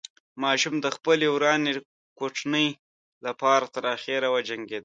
ماشوم 0.43 0.75
د 0.81 0.87
خپلې 0.95 1.27
ورانې 1.35 1.73
کوټنۍ 2.19 2.67
له 3.23 3.31
پاره 3.41 3.67
تر 3.75 3.83
اخره 3.95 4.27
وجنګېده. 4.35 4.79